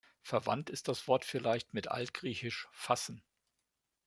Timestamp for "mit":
1.75-1.89